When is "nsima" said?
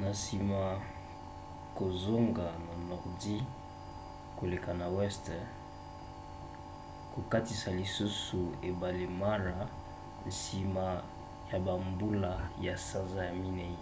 0.16-0.60, 10.28-10.86